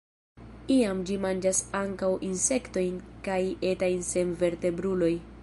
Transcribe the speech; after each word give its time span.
Iam 0.75 1.03
ĝi 1.09 1.17
manĝas 1.25 1.59
ankaŭ 1.81 2.09
insektojn 2.31 2.99
kaj 3.29 3.39
etajn 3.75 4.05
senvertebrulojn. 4.13 5.25